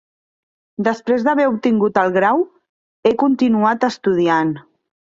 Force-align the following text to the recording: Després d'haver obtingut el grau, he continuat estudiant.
Després 0.87 1.25
d'haver 1.27 1.45
obtingut 1.51 2.01
el 2.05 2.11
grau, 2.17 2.43
he 3.11 3.15
continuat 3.27 3.89
estudiant. 3.93 4.57